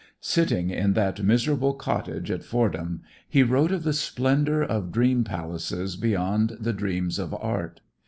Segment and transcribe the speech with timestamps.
[0.19, 5.95] Sitting in that miserable cottage at Fordham he wrote of the splendor of dream palaces
[5.95, 7.81] beyond the dreams of art.